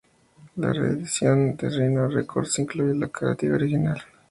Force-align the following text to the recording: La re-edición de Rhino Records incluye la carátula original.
La 0.55 0.73
re-edición 0.73 1.55
de 1.57 1.69
Rhino 1.69 2.07
Records 2.07 2.57
incluye 2.57 2.95
la 2.95 3.09
carátula 3.09 3.53
original. 3.53 4.01